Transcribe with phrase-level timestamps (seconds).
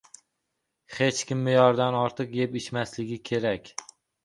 [0.93, 3.73] Hech kim me’yoridan ortiq yeb-ichmasligi kerak.